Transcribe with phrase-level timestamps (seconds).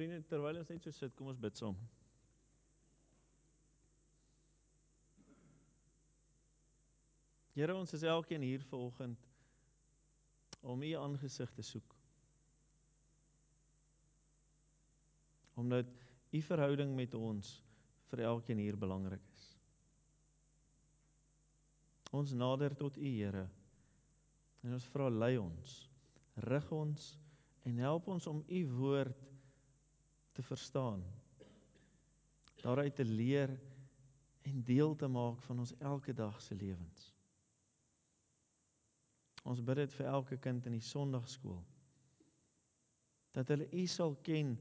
[0.00, 1.74] Vriende, terwyl ons net so sit, kom ons bid saam.
[7.52, 9.28] Here, ons is elkeen hier vanoggend
[10.64, 11.92] om U aangesig te soek.
[15.60, 15.92] Omdat
[16.32, 17.58] U verhouding met ons
[18.08, 19.46] vir elkeen hier belangrik is.
[22.16, 23.50] Ons nader tot U, Here.
[24.64, 25.80] En ons vra lei ons,
[26.48, 27.16] rig ons
[27.68, 29.26] en help ons om U woord
[30.32, 31.04] te verstaan.
[32.62, 33.52] Daaruit te leer
[34.42, 37.10] en deel te maak van ons elke dag se lewens.
[39.48, 41.62] Ons bid dit vir elke kind in die Sondagskool.
[43.36, 44.56] Dat hulle U sal ken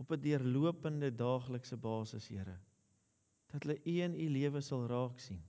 [0.00, 2.58] op 'n deurlopende daaglikse basis, Here.
[3.52, 5.42] Dat hulle U in U lewe sal raak sien.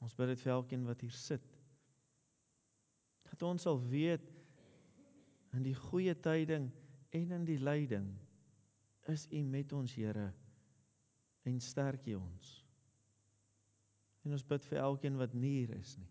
[0.00, 1.44] Ons bid dit vir elkeen wat hier sit.
[3.30, 4.32] Dat ons sal weet
[5.52, 6.70] in die goeie tyding
[7.14, 8.08] en in die lyding
[9.12, 10.32] is U met ons, Here,
[11.44, 12.50] en sterk U ons.
[14.24, 16.10] En ons bid vir elkeen wat hier is nie.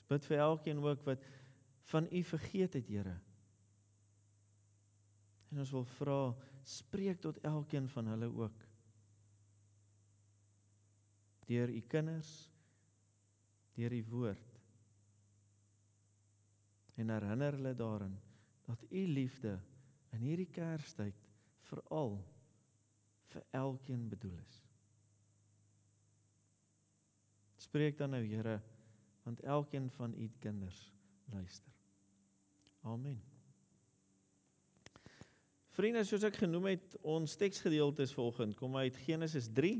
[0.00, 1.24] Ons bid vir elkeen ook wat
[1.92, 3.14] van U vergeet het, Here.
[5.52, 6.20] En ons wil vra,
[6.66, 8.64] spreek tot elkeen van hulle ook.
[11.46, 12.32] Deur U kinders,
[13.78, 14.62] deur U woord.
[16.96, 18.16] En herinner hulle daarin
[18.66, 19.58] dat U liefde
[20.14, 21.28] in hierdie Kerstyd
[21.70, 22.18] veral
[23.32, 24.58] vir elkeen bedoel is.
[27.66, 28.60] Spreek dan nou, Here,
[29.26, 30.92] want elkeen van U kinders
[31.32, 31.72] luister.
[32.86, 33.18] Amen.
[35.76, 39.74] Vriende, soos ek genoem het, ons teksgedeeltes vanoggend kom uit Genesis 3.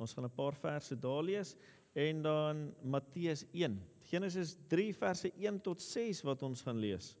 [0.00, 1.56] Ons gaan 'n paar verse daar lees
[1.92, 3.76] en dan Matteus 1.
[4.08, 7.16] Genesis 3 verse 1 tot 6 wat ons gaan lees.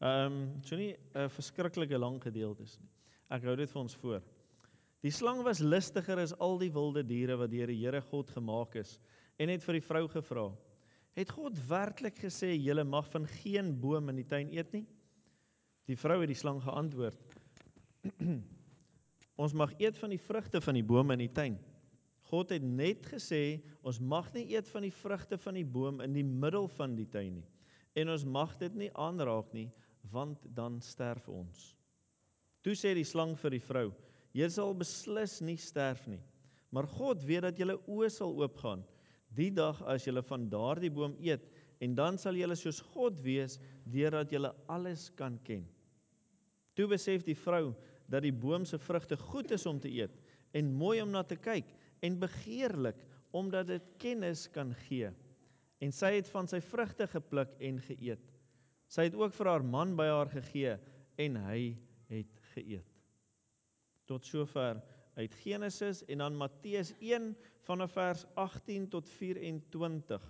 [0.00, 2.88] Ehm, um, so nie 'n verskriklike lang gedeelte is nie.
[3.30, 4.22] Ek hou dit vir ons voor.
[5.02, 8.76] Die slang was listiger as al die wilde diere wat deur die Here God gemaak
[8.76, 8.98] is
[9.38, 10.52] en het vir die vrou gevra:
[11.16, 14.86] "Het God werklik gesê julle mag van geen boom in die tuin eet nie?"
[15.86, 17.16] Die vrou het die slang geantwoord:
[19.42, 21.58] ons mag eet van die vrugte van die bome in die tuin.
[22.28, 26.12] God het net gesê ons mag nie eet van die vrugte van die boom in
[26.12, 27.48] die middel van die tuin nie.
[27.94, 29.70] En ons mag dit nie aanraak nie
[30.12, 31.74] want dan sterf ons.
[32.62, 33.92] Toe sê die slang vir die vrou:
[34.34, 36.22] "Jy sal beslis nie sterf nie,
[36.70, 38.84] maar God weet dat julle oë sal oopgaan
[39.36, 41.46] die dag as julle van daardie boom eet
[41.80, 45.66] en dan sal julle soos God wees deurdat julle alles kan ken."
[46.76, 47.74] Toe besef die vrou
[48.08, 50.12] dat die boom se vrugte goed is om te eet
[50.52, 51.66] en mooi om na te kyk
[52.04, 53.00] en begeerlik
[53.32, 55.10] omdat dit kennis kan gee.
[55.80, 58.35] En sy het van sy vrugte gepluk en geëet.
[58.86, 60.76] Sy het ook vir haar man by haar gegee
[61.22, 61.60] en hy
[62.10, 62.92] het geëet.
[64.06, 64.82] Tot sover
[65.16, 67.32] uit Genesis en dan Matteus 1
[67.66, 70.26] vanaf vers 18 tot 24.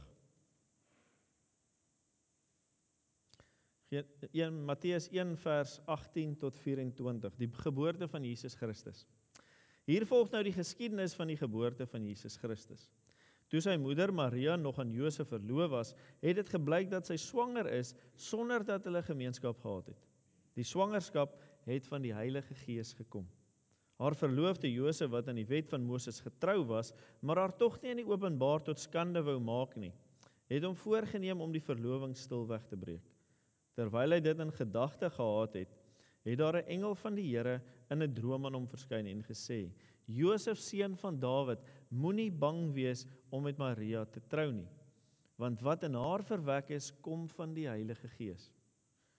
[3.91, 9.05] 1 Matteus 1 vers 18 tot 24 die geboorte van Jesus Christus.
[9.87, 12.89] Hier volg nou die geskiedenis van die geboorte van Jesus Christus.
[13.51, 17.69] Toe sy moeder Maria nog aan Josef verloof was, het dit gebleik dat sy swanger
[17.71, 20.07] is sonder dat hulle gemeenskap gehad het.
[20.59, 21.37] Die swangerskap
[21.67, 23.27] het van die Heilige Gees gekom.
[24.01, 27.95] Haar verloofde Josef wat aan die wet van Moses getrou was, maar haar tog nie
[27.95, 29.93] in die openbaar tot skande wou maak nie,
[30.51, 33.05] het hom voorgenem om die verloving stilweg te breek.
[33.77, 35.73] Terwyl hy dit in gedagte gehad het,
[36.27, 39.71] het daar 'n engel van die Here in 'n droom aan hom verskyn en gesê:
[40.06, 41.59] "Josef seun van Dawid,
[41.91, 44.69] moenie bang wees om met Maria te trou nie,
[45.37, 48.50] want wat in haar verwek is, kom van die Heilige Gees.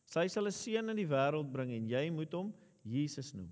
[0.08, 2.54] Sy sal 'n seun in die wêreld bring en jy moet hom
[2.84, 3.52] Jesus noem,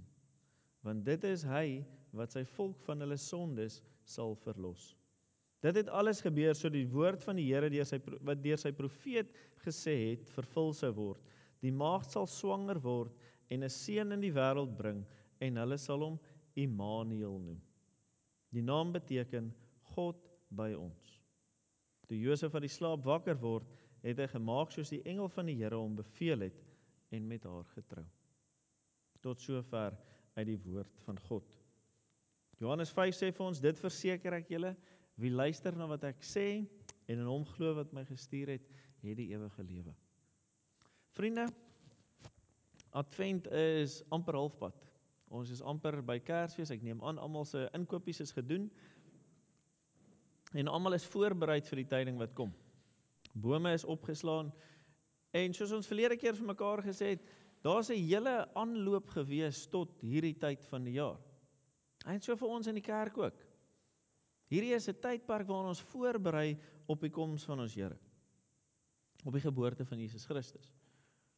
[0.84, 4.96] want dit is hy wat sy volk van hulle sondes sal verlos."
[5.66, 8.72] Dit het alles gebeur sodat die woord van die Here deur sy wat deur sy
[8.72, 9.32] profeet
[9.66, 11.22] gesê het vervul sou word.
[11.66, 13.12] Die maagd sal swanger word
[13.50, 15.04] en 'n seun in die wêreld bring
[15.42, 16.20] en hulle sal hom
[16.56, 17.62] Immanuel noem.
[18.56, 19.52] Die naam beteken
[19.96, 20.22] God
[20.56, 21.16] by ons.
[22.08, 23.68] Toe Josef uit die slaap wakker word,
[24.06, 26.60] het hy gemaak soos die engel van die Here hom beveel het
[27.16, 28.06] en met haar getrou.
[29.26, 29.96] Tot sover
[30.36, 31.56] uit die woord van God.
[32.62, 34.76] Johannes 5 sê vir ons dit verseker ek julle
[35.20, 36.48] Wie luister na wat ek sê
[37.08, 38.66] en in hom glo wat my gestuur het,
[39.06, 39.94] het die ewige lewe.
[41.16, 41.46] Vriende,
[42.96, 44.76] Advent is amper halfpad.
[45.36, 46.72] Ons is amper by Kersfees.
[46.72, 48.70] Ek neem aan almal se inkopies is gedoen.
[50.56, 52.54] En almal is voorberei vir die tyding wat kom.
[53.34, 54.54] Bome is opgeslaan.
[55.36, 57.26] En soos ons verlede keer vir mekaar gesê het,
[57.66, 61.18] Daar's 'n hele aanloop gewees tot hierdie tyd van die jaar.
[62.06, 63.40] En so vir ons in die kerk ook.
[64.48, 67.98] Hierdie is 'n tydperk waarin ons voorberei op die koms van ons Here.
[69.24, 70.72] Op die geboorte van Jesus Christus.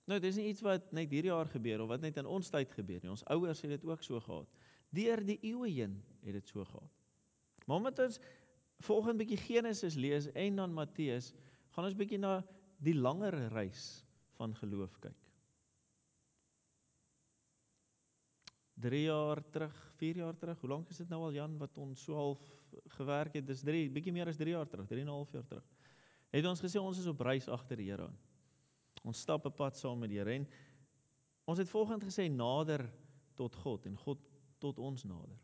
[0.08, 2.72] Nou, dis nie iets wat net hierdie jaar gebeur of wat net in ons tyd
[2.72, 3.12] gebeur nie.
[3.12, 4.48] Ons ouers het dit ook so gehad.
[4.96, 6.94] Deur die eeue heen het dit so gehad.
[7.68, 8.20] Maar omdat ons
[8.88, 11.34] volgende bietjie Genesis lees en dan Matteus,
[11.76, 12.40] gaan ons bietjie na
[12.80, 14.06] die langer reis
[14.38, 15.18] van geloof kyk.
[18.78, 20.60] 3 jaar terug, 4 jaar terug.
[20.62, 22.44] Hoe lank is dit nou al Jan wat ons so half
[23.00, 23.48] gewerk het?
[23.48, 25.66] Dis 3, bietjie meer as 3 jaar terug, 3 en 'n half jaar terug.
[26.30, 28.18] Het ons gesê ons is op reis agter die Here aan.
[29.08, 30.48] Ons stap 'n pad saam met die Here en
[31.48, 32.84] ons het volgens gesê nader
[33.36, 34.20] tot God en God
[34.60, 35.38] tot ons nader.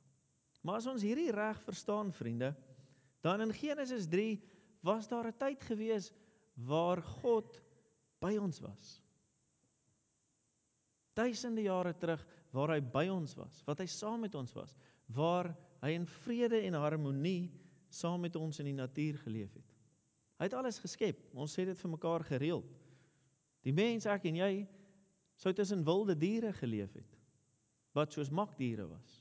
[0.63, 2.54] Maar as ons hierdie reg verstaan, vriende,
[3.24, 4.42] dan in Genesis 3
[4.83, 6.12] was daar 'n tyd gewees
[6.56, 7.62] waar God
[8.19, 9.01] by ons was.
[11.13, 14.75] Duisende jare terug waar hy by ons was, wat hy saam met ons was,
[15.07, 17.51] waar hy in vrede en harmonie
[17.89, 19.74] saam met ons in die natuur geleef het.
[20.39, 21.19] Hy het alles geskep.
[21.33, 22.82] Ons sê dit vir mekaar gereeld.
[23.63, 24.54] Die mens ek en jy
[25.39, 27.19] sou tussen wilde diere geleef het
[27.94, 29.19] wat soos makdiere was.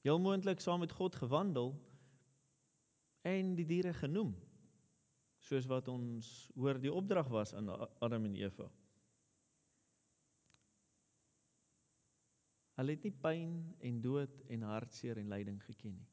[0.00, 1.74] Heel moontlik saam met God gewandel
[3.28, 4.32] en die diere genoem
[5.40, 7.68] soos wat ons hoor die opdrag was aan
[8.00, 8.68] Adam en Eva.
[12.80, 13.52] Hulle het nie pyn
[13.84, 16.08] en dood en hartseer en lyding geken nie.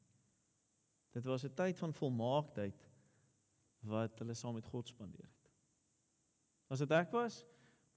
[1.16, 2.88] Dit was 'n tyd van volmaaktheid
[3.80, 5.37] wat hulle saam met God spandeer het.
[6.68, 7.42] As dit ek was,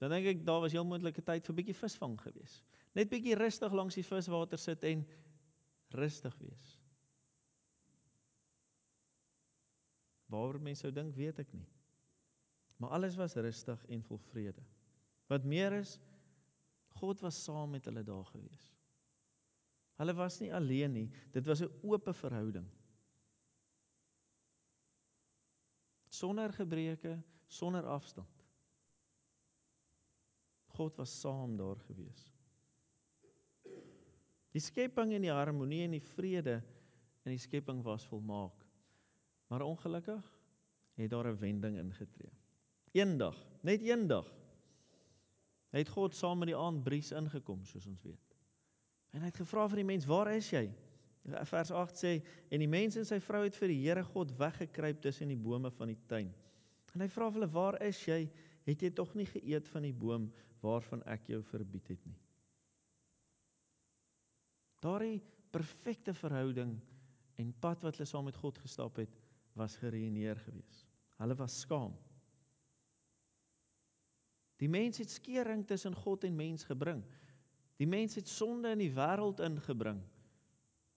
[0.00, 2.62] dan dink ek daar was heel moontlik 'n tyd vir bietjie visvang gewees.
[2.94, 5.04] Net bietjie rustig langs die viswater sit en
[5.96, 6.64] rustig wees.
[10.32, 11.66] Waaroor mense sou dink, weet ek nie.
[12.80, 14.64] Maar alles was rustig en vol vrede.
[15.28, 15.98] Wat meer is,
[16.98, 18.72] God was saam met hulle daar gewees.
[20.00, 22.68] Hulle was nie alleen nie, dit was 'n oop verhouding.
[26.08, 28.41] Sonder gebreke, sonder afstand.
[30.76, 32.28] God was saam daar gewees.
[34.52, 36.58] Die skepping en die harmonie en die vrede
[37.24, 38.56] in die skepping was volmaak.
[39.48, 40.28] Maar ongelukkig
[41.00, 42.32] het daar 'n wending ingetree.
[42.92, 44.28] Eendag, net eendag
[45.70, 48.36] het God saam met die aandbries ingekom soos ons weet.
[49.12, 50.70] En hy het gevra vir die mens, "Waar is jy?"
[51.44, 55.00] Vers 8 sê, "En die mens en sy vrou het vir die Here God weggekruip
[55.00, 56.34] tussen die bome van die tuin."
[56.94, 58.30] En hy vra hulle, "Waar is jy?
[58.66, 60.28] Het jy tog nie geëet van die boom
[60.62, 62.18] waarvan ek jou verbied het nie?"
[64.82, 65.20] Daardie
[65.50, 66.78] perfekte verhouding
[67.38, 69.12] en pad wat hulle saam met God gestap het,
[69.58, 70.86] was geruïneer gewees.
[71.20, 71.92] Hulle was skaam.
[74.62, 77.02] Die mens het skeuring tussen God en mens gebring.
[77.76, 80.00] Die mens het sonde in die wêreld ingebring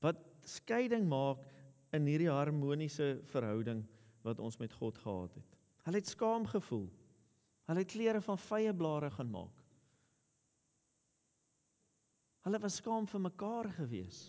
[0.04, 1.42] wat skeiding maak
[1.96, 3.82] in hierdie harmoniese verhouding
[4.26, 5.56] wat ons met God gehad het.
[5.88, 6.86] Hulle het skaam gevoel.
[7.66, 9.62] Hulle het klere van vye blare gaan maak.
[12.46, 14.20] Hulle was skaam vir mekaar gewees.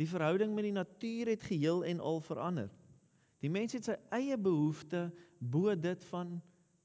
[0.00, 2.70] Die verhouding met die natuur het geheel en al verander.
[3.44, 6.38] Die mens het sy eie behoeftes bo dit van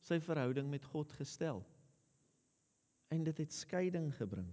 [0.03, 1.63] sy verhouding met God gestel.
[3.11, 4.49] En dit het skeiding gebring.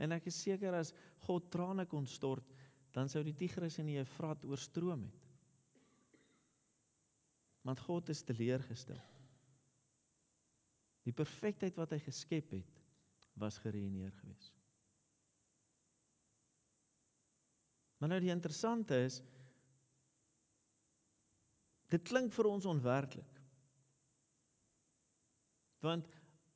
[0.00, 0.94] En ek is seker as
[1.26, 2.46] God trane kon stort,
[2.96, 5.19] dan sou die Tigris en die Eufrat oorstroom het.
[7.70, 8.98] Want God is teleurgestel.
[11.06, 12.78] Die perfektheid wat hy geskep het,
[13.38, 14.48] was geruïneer gewees.
[18.00, 19.20] Maar nou die interessante is
[21.94, 23.38] dit klink vir ons onwerklik.
[25.86, 26.08] Want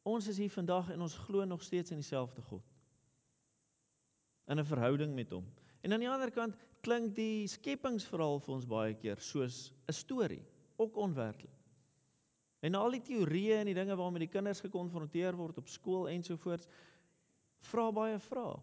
[0.02, 2.64] ons is hier vandag en ons glo nog steeds in dieselfde God.
[4.50, 5.46] In 'n verhouding met hom.
[5.80, 10.42] En aan die ander kant klink die skepingsverhaal vir ons baie keer soos 'n storie,
[10.76, 11.62] ook onwerklik.
[12.64, 16.68] En al die teorieë en die dinge waarmee die kinders gekonfronteer word op skool ensovoorts
[17.68, 18.54] vra baie vrae.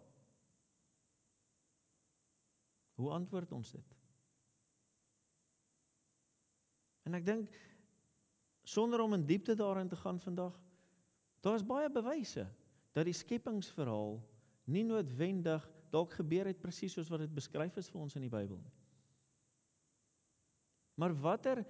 [3.02, 3.94] Hoe antwoord ons dit?
[7.10, 7.54] En ek dink
[8.64, 10.58] sonder om in diepte daarin te gaan vandag.
[11.42, 12.46] Daar's baie bewyse
[12.94, 14.20] dat die skepingsverhaal
[14.70, 18.32] nie noodwendig dalk gebeur het presies soos wat dit beskryf is vir ons in die
[18.32, 18.74] Bybel nie.
[21.02, 21.64] Maar watter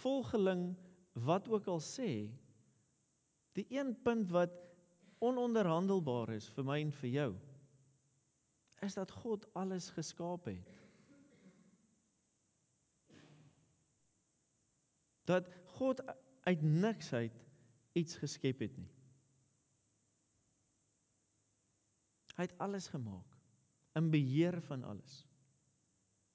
[0.00, 0.72] volgeling
[1.26, 2.28] wat ook al sê,
[3.54, 4.54] die een punt wat
[5.24, 7.32] ononderhandelbaar is vir my en vir jou
[8.84, 10.72] is dat God alles geskaap het.
[15.24, 15.48] Dat
[15.78, 16.02] God
[16.44, 17.38] uit niks uit
[17.96, 18.90] iets geskep het nie.
[22.34, 23.38] Hy het alles gemaak,
[23.96, 25.22] in beheer van alles.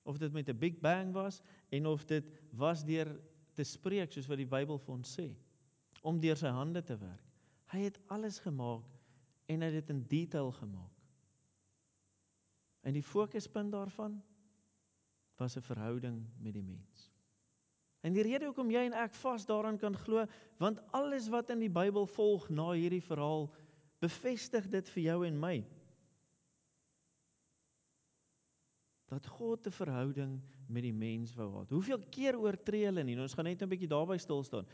[0.08, 3.20] Of dit met 'n Big Bang was en of dit was deur
[3.60, 5.28] te spreek soos wat die Bybel vir ons sê,
[6.08, 7.26] om deur sy hande te werk.
[7.74, 8.88] Hy het alles gemaak
[9.52, 10.96] en hy het dit in detail gemaak.
[12.88, 14.22] En die fokuspunt daarvan
[15.38, 17.10] was 'n verhouding met die mens.
[18.02, 20.26] En die rede hoekom jy en ek vas daaraan kan glo,
[20.58, 23.50] want alles wat in die Bybel volg na hierdie verhaal
[24.00, 25.66] bevestig dit vir jou en my.
[29.10, 31.68] Dat God 'n verhouding met die mens wou hê.
[31.70, 33.16] Hoeveel keer oortree hulle nie?
[33.16, 34.68] Nou, ons gaan net 'n bietjie daarby stil staan.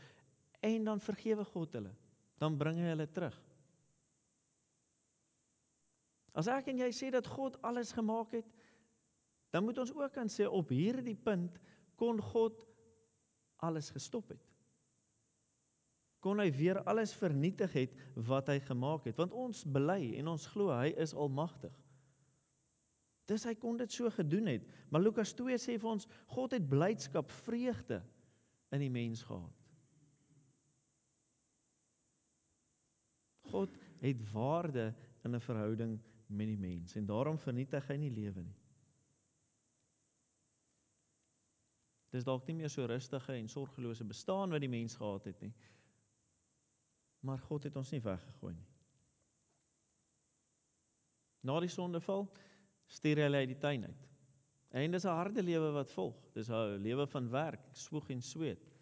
[0.60, 1.94] En dan vergewe God hulle.
[2.38, 3.42] Dan bring hy hulle terug.
[6.36, 8.48] As ek en jy sê dat God alles gemaak het,
[9.50, 11.56] dan moet ons ook kan sê op hierdie punt
[11.96, 12.66] kon God
[13.64, 14.42] alles gestop het.
[16.20, 17.96] Kon hy weer alles vernietig het
[18.28, 21.72] wat hy gemaak het, want ons bely en ons glo hy is almagtig.
[23.26, 24.66] Dis hy kon dit so gedoen het.
[24.90, 28.02] Maar Lukas 2 sê vir ons God het blydskap, vreugde
[28.74, 29.64] in die mens gehad.
[33.46, 38.42] God het waarde in 'n verhouding met die mens en daarom vernietig hy nie lewe
[38.42, 38.56] nie.
[42.10, 45.52] Dis dalk nie meer so rustige en sorgelose bestaan wat die mens gehad het nie.
[47.20, 48.68] Maar God het ons nie weggegooi nie.
[51.40, 52.28] Na die sondeval
[52.86, 54.06] stuur hulle uit die tuin uit.
[54.70, 56.16] En dis 'n harde lewe wat volg.
[56.32, 58.72] Dis 'n lewe van werk, swoeg en sweet.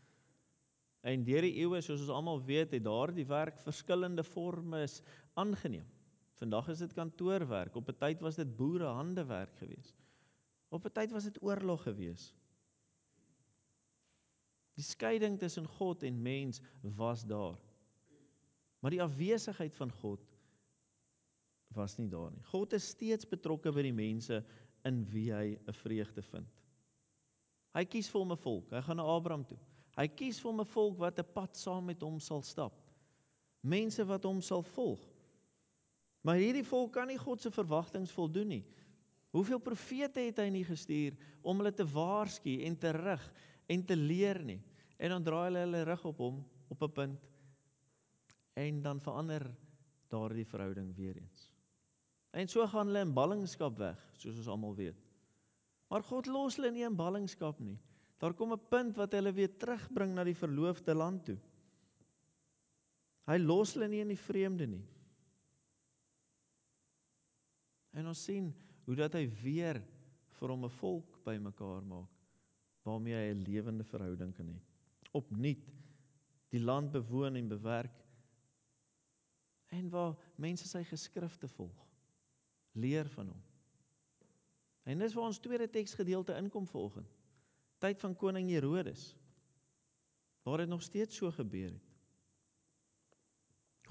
[1.00, 4.86] En deur die eeue, soos ons almal weet, het daardie werk verskillende forme
[5.34, 5.86] aangeneem.
[6.34, 9.94] Vandag is dit kantoorwerk, op 'n tyd was dit boere handewerk geweest.
[10.68, 12.34] Op 'n tyd was dit oorlog geweest.
[14.74, 17.58] Die skeiding tussen God en mens was daar.
[18.80, 20.33] Maar die afwesigheid van God
[21.76, 22.42] was nie daar nie.
[22.50, 24.42] God is steeds betrokke by die mense
[24.84, 26.48] in wie hy 'n vreugde vind.
[27.74, 28.70] Hy kies vir hom 'n volk.
[28.70, 29.58] Hy gaan na Abraham toe.
[29.96, 32.72] Hy kies vir hom 'n volk wat 'n pad saam met hom sal stap.
[33.62, 35.00] Mense wat hom sal volg.
[36.22, 38.64] Maar hierdie volk kan nie God se verwagtinge voldoen nie.
[39.30, 43.32] Hoeveel profete het hy nie gestuur om hulle te waarsku en te rig
[43.68, 44.60] en te leer nie.
[44.98, 47.30] En dan draai hulle hulle rug op hom op 'n punt
[48.54, 49.50] en dan verander
[50.08, 51.53] daardie verhouding weer eens.
[52.34, 54.98] En so gaan hulle in ballingskap weg, soos ons almal weet.
[55.92, 57.78] Maar God los hulle nie in ballingskap nie.
[58.18, 61.38] Daar kom 'n punt wat hulle weer terugbring na die verloofde land toe.
[63.26, 64.84] Hy los hulle nie in die vreemde nie.
[67.92, 68.52] En ons sien
[68.84, 69.82] hoe dat hy weer
[70.40, 72.10] vir hom 'n volk bymekaar maak
[72.84, 74.58] waarmee hy 'n lewende verhouding kan hê.
[75.12, 75.70] Opnuut
[76.50, 78.04] die land bewoon en bewerk
[79.68, 81.93] en waar mense sy geskrifte volg.
[82.74, 83.42] Leer van hom.
[84.84, 87.10] En dis waar ons tweede teksgedeelte inkom vanoggend.
[87.78, 89.14] Tyd van koning Herodes.
[90.42, 91.92] Waar dit nog steeds so gebeur het.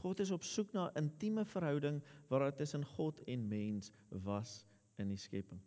[0.04, 4.66] God is op soek na 'n intieme verhouding waar daar tussen God en mens was
[4.96, 5.62] in die skepping.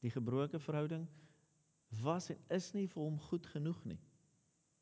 [0.00, 1.08] Die gebroke verhouding
[1.88, 3.98] was en is nie vir hom goed genoeg nie.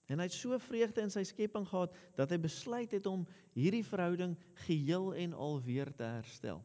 [0.08, 3.84] En hy het so vreugde in sy skepping gehad dat hy besluit het om hierdie
[3.84, 6.62] verhouding geheel en al weer te herstel.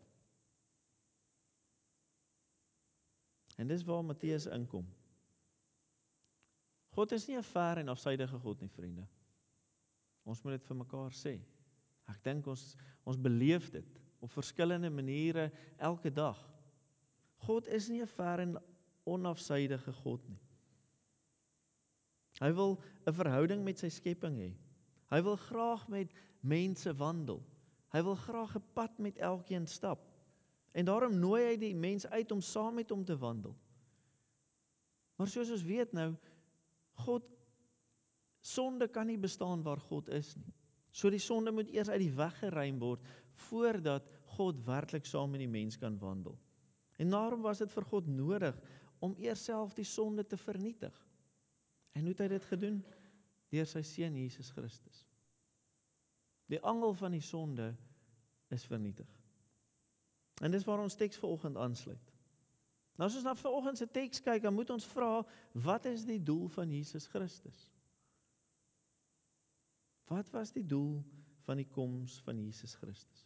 [3.59, 4.87] En dis waar Matteus inkom.
[6.93, 9.07] God is nie 'n ver en afsydige God nie, vriende.
[10.23, 11.41] Ons moet dit vir mekaar sê.
[12.07, 16.39] Ek dink ons ons beleef dit op verskillende maniere elke dag.
[17.35, 18.57] God is nie 'n ver en
[19.03, 20.39] onafsydige God nie.
[22.41, 24.53] Hy wil 'n verhouding met sy skepping hê.
[25.11, 27.43] Hy wil graag met mense wandel.
[27.93, 30.07] Hy wil graag 'n pad met elkeen stap.
[30.73, 33.55] En daarom nooi hy die mens uit om saam met hom te wandel.
[35.17, 36.15] Maar soos ons weet nou,
[37.05, 37.23] God
[38.41, 40.53] sonde kan nie bestaan waar God is nie.
[40.91, 43.05] So die sonde moet eers uit die weg geruim word
[43.49, 46.37] voordat God werklik saam met die mens kan wandel.
[46.97, 48.57] En daarom was dit vir God nodig
[48.99, 50.93] om eers self die sonde te vernietig.
[51.93, 52.79] En hoe het hy dit gedoen?
[53.53, 55.03] Deur sy seun Jesus Christus.
[56.49, 57.71] Die angel van die sonde
[58.53, 59.09] is vernietig.
[60.41, 62.13] En dis waar ons teks vanoggend aansluit.
[62.97, 65.23] Nou as ons na vanoggend se teks kyk, dan moet ons vra,
[65.65, 67.61] wat is die doel van Jesus Christus?
[70.11, 70.99] Wat was die doel
[71.47, 73.23] van die koms van Jesus Christus?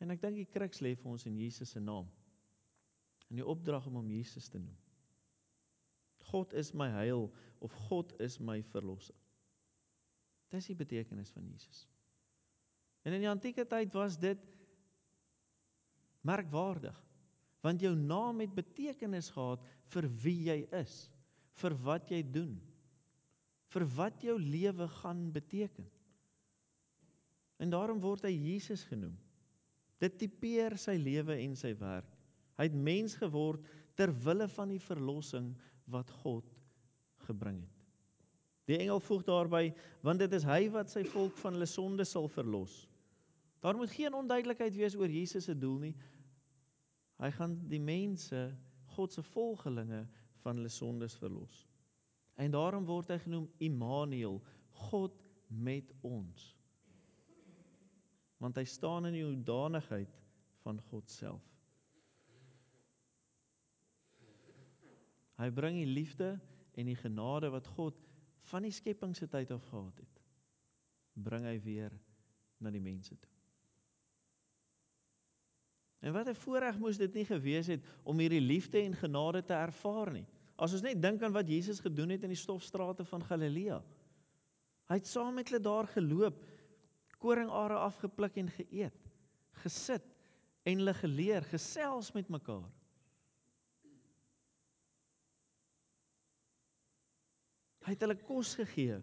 [0.00, 2.08] En ek dink die kruks lê vir ons in Jesus se naam
[3.32, 4.76] in die opdrag om hom Jesus te noem.
[6.30, 7.28] God is my heil
[7.64, 9.16] of God is my verlosser.
[10.52, 11.84] Dis die betekenis van Jesus.
[13.04, 14.40] En in die antieke tyd was dit
[16.24, 16.96] merkwaardig.
[17.64, 20.94] Want jou naam het betekenis gehad vir wie jy is,
[21.60, 22.54] vir wat jy doen,
[23.72, 25.86] vir wat jou lewe gaan beteken.
[27.62, 29.14] En daarom word hy Jesus genoem.
[30.02, 32.10] Dit tipeer sy lewe en sy werk.
[32.58, 33.64] Hy het mens geword
[33.98, 35.52] ter wille van die verlossing
[35.90, 36.48] wat God
[37.26, 37.70] gebring het.
[38.64, 39.68] Die engel voeg daarby,
[40.00, 42.84] want dit is hy wat sy volk van hulle sonde sal verlos.
[43.64, 45.94] Daar moet geen onduidelikheid wees oor Jesus se doel nie.
[47.20, 48.46] Hy gaan die mense,
[48.96, 50.04] God se volgelinge
[50.42, 51.64] van hulle sondes verlos.
[52.40, 54.40] En daarom word hy genoem Immanuel,
[54.88, 55.16] God
[55.48, 56.50] met ons.
[58.42, 60.16] Want hy staan in die hoedanigheid
[60.64, 61.53] van God self.
[65.44, 66.38] Hy bring die liefde
[66.72, 67.98] en die genade wat God
[68.48, 70.20] van die skepping se tyd af gehad het,
[71.14, 71.92] bring hy weer
[72.64, 73.32] na die mense toe.
[76.04, 79.54] En wat 'n voorreg moes dit nie gewees het om hierdie liefde en genade te
[79.56, 80.26] ervaar nie.
[80.56, 83.82] As ons net dink aan wat Jesus gedoen het in die stofstrate van Galilea.
[84.88, 86.44] Hy het saam met hulle daar geloop,
[87.18, 89.00] koringare afgepluk en geëet,
[89.64, 90.04] gesit
[90.64, 92.68] en hulle geleer, gesels met mekaar.
[97.84, 98.96] Hy het hulle kos gegee,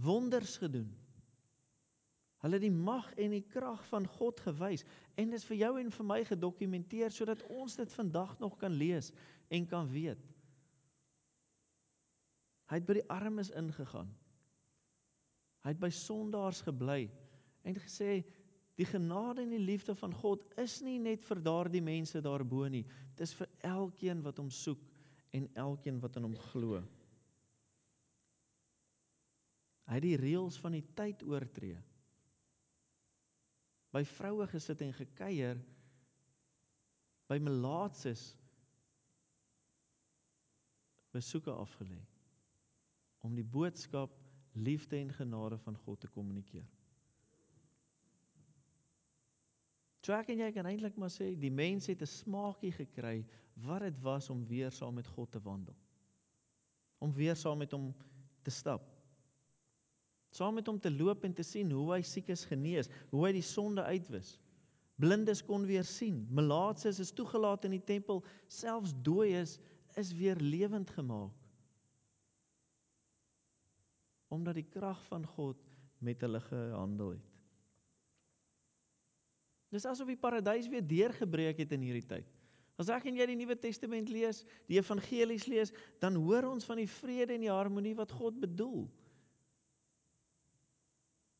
[0.00, 0.88] wonders gedoen.
[2.44, 4.84] Hulle die mag en die krag van God gewys
[5.16, 8.72] en dit is vir jou en vir my gedokumenteer sodat ons dit vandag nog kan
[8.76, 9.10] lees
[9.52, 10.20] en kan weet.
[12.66, 14.10] Hy het by die armes ingegaan.
[15.64, 17.06] Hy het by sondaars gebly
[17.66, 18.20] en gesê
[18.76, 22.84] die genade en die liefde van God is nie net vir daardie mense daarbo nie.
[23.16, 24.82] Dit is vir elkeen wat hom soek
[25.34, 26.82] en elkeen wat in hom glo.
[29.86, 31.78] Hy het die reëls van die tyd oortree.
[33.94, 35.60] By vroue gesit en gekuier
[37.30, 38.32] by melaatses
[41.14, 41.98] besoeke afgelê
[43.26, 44.12] om die boodskap
[44.54, 46.66] liefde en genade van God te kommunikeer.
[50.06, 53.24] So ek en jy kan eintlik maar sê die mense het 'n smaakie gekry
[53.66, 55.74] wat dit was om weer saam met God te wandel.
[56.98, 57.94] Om weer saam met hom
[58.42, 58.95] te stap
[60.34, 63.44] saam met hom te loop en te sien hoe hy siekes genees, hoe hy die
[63.44, 64.36] sonde uitwis.
[65.00, 69.58] Blindes kon weer sien, melaatses is toegelaat in die tempel, selfs dooies
[70.00, 71.34] is weer lewend gemaak.
[74.32, 75.60] Omdat die krag van God
[76.04, 77.32] met hulle gehandel het.
[79.72, 82.28] Dis asof die paradys weer deurgebreek het in hierdie tyd.
[82.80, 86.80] As ek en jy die Nuwe Testament lees, die evangelies lees, dan hoor ons van
[86.80, 88.84] die vrede en die harmonie wat God bedoel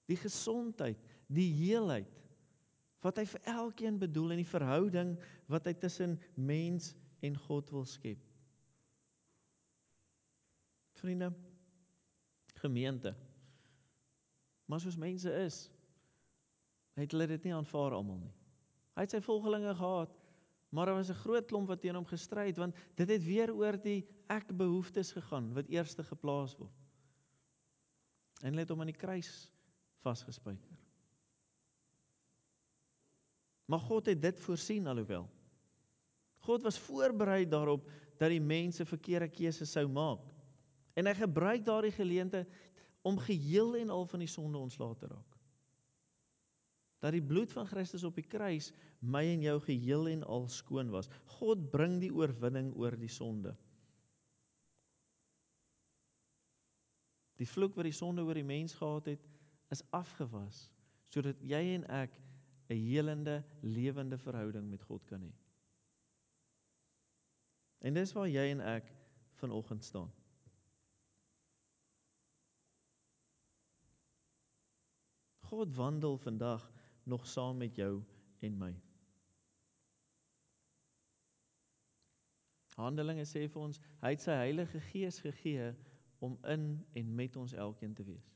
[0.06, 2.12] die gesondheid, die heelheid
[3.04, 5.14] wat hy vir elkeen bedoel in die verhouding
[5.52, 6.94] wat hy tussen mens
[7.26, 8.18] en God wil skep.
[10.96, 11.30] Vriende,
[12.58, 13.12] gemeente.
[14.66, 15.66] Maar soos mense is,
[16.96, 18.32] het hulle dit nie aanvaar almal nie.
[18.96, 20.14] Hy het sy volgelinge gehad,
[20.74, 23.52] maar daar was 'n groot klomp wat teen hom gestry het want dit het weer
[23.54, 26.74] oor die ek behoeftes gegaan wat eerste geplaas word.
[28.42, 29.52] En hulle het hom aan die kruis
[30.06, 30.78] vasgespijker.
[33.66, 35.26] Maar God het dit voorsien alhoewel.
[36.46, 37.88] God was voorberei daarop
[38.20, 40.22] dat die mense verkeerde keuses sou maak.
[40.96, 42.52] En hy gebruik daardie geleentheid
[43.06, 45.34] om geheel en al van die sonde ontslae te raak.
[47.04, 48.72] Dat die bloed van Christus op die kruis
[49.04, 51.10] my en jou geheel en al skoon was.
[51.38, 53.52] God bring die oorwinning oor die sonde.
[57.36, 59.26] Die vloek wat die sonde oor die mens gehad het,
[59.68, 60.66] is afgewas
[61.10, 62.20] sodat jy en ek
[62.68, 65.32] 'n helende lewende verhouding met God kan hê.
[67.78, 68.92] En dis waar jy en ek
[69.38, 70.12] vanoggend staan.
[75.46, 78.02] God wandel vandag nog saam met jou
[78.38, 78.72] en my.
[82.76, 85.70] Handelinge sê vir ons hy het sy Heilige Gees gegee
[86.18, 88.35] om in en met ons elkeen te wees.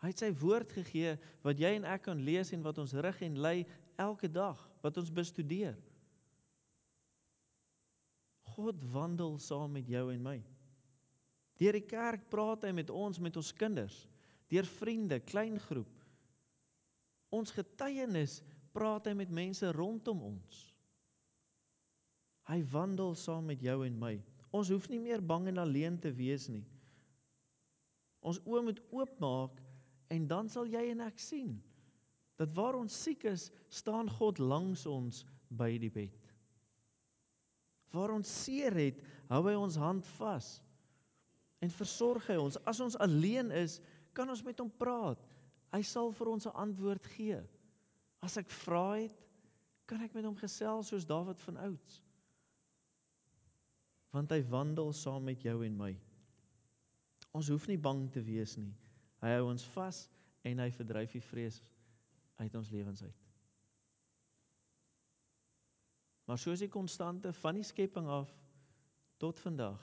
[0.00, 3.20] Hy het sy woord gegee wat jy en ek kan lees en wat ons rig
[3.26, 3.58] en lei
[4.00, 5.76] elke dag, wat ons bestudeer.
[8.56, 10.38] God wandel saam met jou en my.
[11.60, 14.06] Deur die kerk praat hy met ons, met ons kinders,
[14.48, 15.92] deur vriende, klein groep.
[17.30, 18.40] Ons getuienis
[18.74, 20.60] praat hy met mense rondom ons.
[22.48, 24.16] Hy wandel saam met jou en my.
[24.50, 26.64] Ons hoef nie meer bang en alleen te wees nie.
[28.26, 29.60] Ons oë moet oopmaak
[30.10, 31.54] En dan sal jy en ek sien
[32.40, 36.16] dat waar ons siek is, staan God langs ons by die bed.
[37.92, 40.48] Waar ons seer het, hou hy ons hand vas
[41.60, 42.56] en versorg hy ons.
[42.64, 43.76] As ons alleen is,
[44.16, 45.20] kan ons met hom praat.
[45.74, 47.40] Hy sal vir ons 'n antwoord gee.
[48.24, 49.16] As ek vra het,
[49.86, 52.02] kan ek met hom gesels soos Dawid van ouds.
[54.10, 55.92] Want hy wandel saam met jou en my.
[57.32, 58.74] Ons hoef nie bang te wees nie.
[59.20, 60.04] Hy hou ons vas
[60.48, 61.60] en hy verdryf die vrees
[62.40, 63.26] uit ons lewens uit.
[66.24, 68.30] Maar soos die konstante van die skepping af
[69.20, 69.82] tot vandag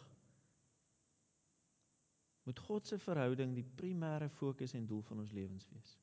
[2.48, 5.98] moet God se verhouding die primêre fokus en doel van ons lewens wees.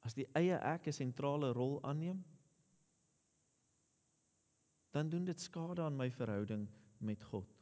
[0.00, 2.24] As die eie ek 'n sentrale rol aanneem,
[4.90, 7.57] dan doen dit skade aan my verhouding met God.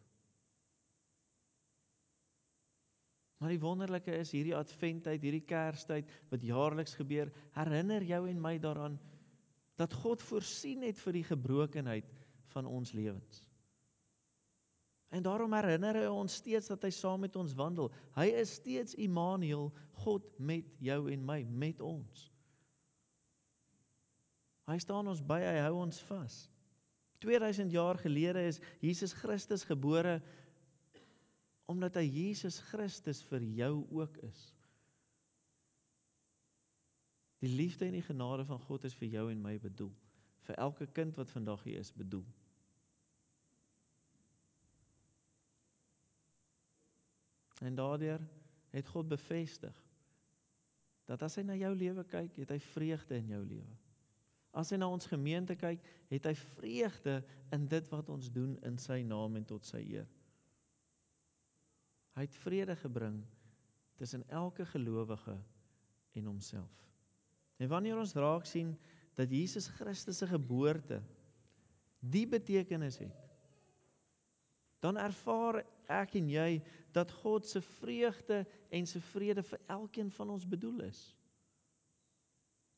[3.36, 8.56] Maar die wonderlike is hierdie adventtyd, hierdie kerstyd wat jaarliks gebeur, herinner jou en my
[8.62, 8.96] daaraan
[9.76, 12.08] dat God voorsien het vir die gebrokenheid
[12.54, 13.42] van ons lewens.
[15.12, 17.92] En daarom herinner hy ons steeds dat hy saam met ons wandel.
[18.16, 19.68] Hy is steeds Immanuel,
[20.02, 22.24] God met jou en my, met ons.
[24.66, 26.40] Hy staan ons by, hy hou ons vas.
[27.22, 30.18] 2000 jaar gelede is Jesus Christus gebore
[31.66, 34.42] omdat hy Jesus Christus vir jou ook is.
[37.42, 39.92] Die liefde en die genade van God is vir jou en my bedoel.
[40.46, 42.24] Vir elke kind wat vandag hier is bedoel.
[47.66, 48.22] En daardeur
[48.70, 49.82] het God bevestig
[51.06, 53.76] dat as hy na jou lewe kyk, het hy vreugde in jou lewe.
[54.56, 57.20] As hy na ons gemeente kyk, het hy vreugde
[57.54, 60.08] in dit wat ons doen in sy naam en tot sy eer.
[62.16, 63.20] Hy het vrede gebring
[64.00, 65.36] tussen elke gelowige
[66.16, 66.72] en homself.
[67.56, 68.74] En wanneer ons raak sien
[69.16, 71.02] dat Jesus Christus se geboorte
[72.00, 73.22] die betekenis het,
[74.84, 76.50] dan ervaar ek en jy
[76.94, 81.00] dat God se vreugde en se vrede vir elkeen van ons bedoel is.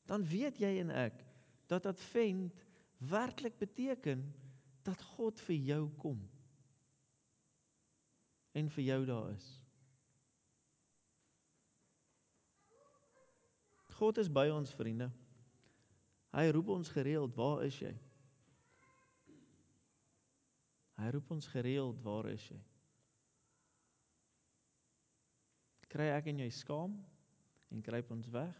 [0.07, 1.19] Dan weet jy en ek
[1.69, 2.55] dat advent
[2.97, 4.23] werklik beteken
[4.87, 6.19] dat God vir jou kom
[8.57, 9.47] en vir jou daar is.
[13.99, 15.09] God is by ons vriende.
[16.31, 17.91] Hy roep ons gereeld, waar is jy?
[20.99, 22.59] Hy roep ons gereeld, waar is jy?
[25.89, 26.93] Kry ek en jy skaam
[27.73, 28.57] en kruip ons weg?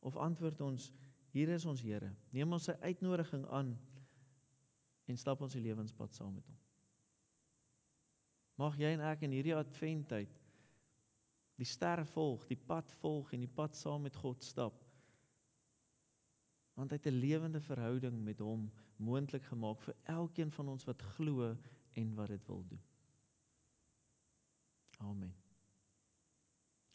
[0.00, 0.88] Of antwoord ons,
[1.34, 2.10] hier is ons Here.
[2.32, 3.74] Neem ons sy uitnodiging aan
[5.08, 6.67] en stap ons die lewenspad saam met hom.
[8.58, 10.34] Mag jy en ek in hierdie adventtyd
[11.58, 14.84] die ster volg, die pad volg en die pad saam met God stap
[16.78, 21.02] want hy het 'n lewende verhouding met hom moontlik gemaak vir elkeen van ons wat
[21.02, 21.56] glo
[21.92, 22.82] en wat dit wil doen.
[24.98, 25.34] Amen.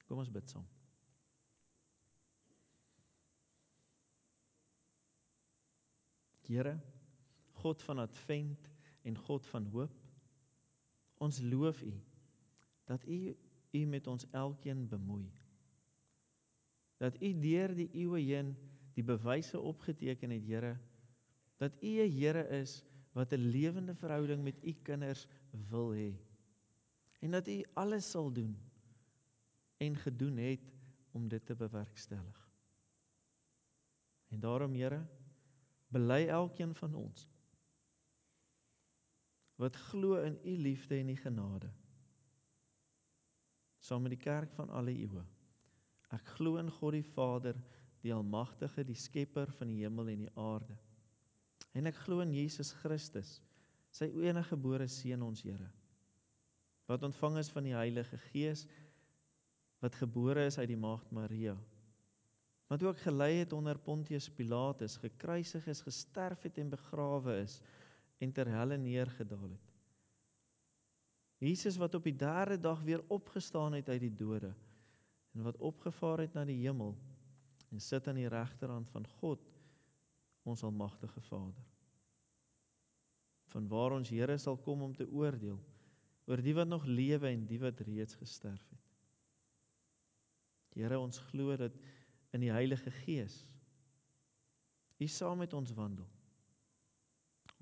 [0.07, 0.67] Kom ons bid saam.
[6.47, 6.79] Here,
[7.63, 8.69] God van Advent
[9.01, 10.02] en God van hoop,
[11.23, 11.93] ons loof U
[12.89, 13.19] dat U
[13.73, 15.31] U met ons elkeen bemoei.
[17.01, 18.53] Dat U deur die eeue heen
[18.93, 20.75] die bewyse opgeteken het, Here,
[21.57, 22.83] dat U 'n Here is
[23.13, 25.27] wat 'n lewende verhouding met U kinders
[25.69, 26.13] wil hê.
[27.19, 28.57] En dat U alles sal doen
[29.77, 30.71] en gedoen het
[31.11, 32.49] om dit te bewerkstellig.
[34.27, 35.05] En daarom, Here,
[35.87, 37.32] bely elkeen van ons
[39.61, 41.69] wat glo in U liefde en U genade
[43.83, 45.23] saam met die kerk van alle eeue.
[46.15, 47.57] Ek glo in God die Vader,
[48.03, 50.77] die almagtige, die skepper van die hemel en die aarde.
[51.75, 53.37] En ek glo in Jesus Christus,
[53.93, 55.67] sy enige gebore seun ons Here,
[56.89, 58.65] wat ontvang is van die Heilige Gees,
[59.83, 61.57] wat gebore is uit die maagd Maria,
[62.71, 67.59] wat ook gelei het onder Pontius Pilatus, gekruisig is, gesterf het en begrawe is
[68.17, 69.71] en ter helle neergedaal het.
[71.43, 74.53] Jesus wat op die derde dag weer opgestaan het uit die dode
[75.33, 76.95] en wat opgevaar het na die hemel
[77.73, 79.41] en sit aan die regterhand van God,
[80.43, 81.63] ons almagtige Vader.
[83.49, 85.59] Van waar ons Here sal kom om te oordeel
[86.29, 88.79] oor die wat nog lewe en die wat reeds gesterf het.
[90.73, 91.75] Here, ons glo dat
[92.33, 93.41] in die Heilige Gees
[95.01, 96.07] U saam met ons wandel.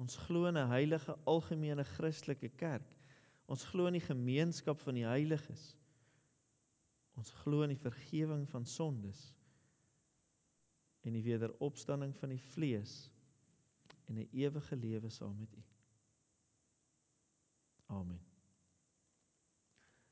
[0.02, 2.96] Ons glo in 'n heilige algemene Christelike kerk.
[3.46, 5.76] Ons glo in die gemeenskap van die heiliges.
[7.20, 9.22] Ons glo in die vergifnis van sondes
[11.02, 12.96] en die wederopstanding van die vlees
[14.08, 15.64] en 'n ewige lewe saam met U.
[17.86, 18.31] Amen.